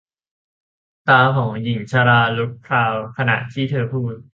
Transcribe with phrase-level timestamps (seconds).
[1.07, 4.15] ตาของหญิงชราลุกพราวขณะที่เธอพูด